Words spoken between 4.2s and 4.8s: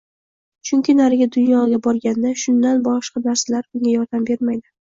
bermaydi.